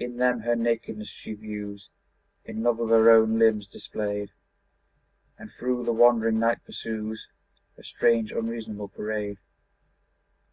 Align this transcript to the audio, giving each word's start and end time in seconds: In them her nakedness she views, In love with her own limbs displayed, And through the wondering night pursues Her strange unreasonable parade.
In 0.00 0.16
them 0.16 0.40
her 0.40 0.56
nakedness 0.56 1.06
she 1.06 1.34
views, 1.34 1.88
In 2.44 2.64
love 2.64 2.78
with 2.78 2.90
her 2.90 3.08
own 3.10 3.38
limbs 3.38 3.68
displayed, 3.68 4.32
And 5.38 5.52
through 5.52 5.84
the 5.84 5.92
wondering 5.92 6.40
night 6.40 6.64
pursues 6.64 7.28
Her 7.76 7.84
strange 7.84 8.32
unreasonable 8.32 8.88
parade. 8.88 9.38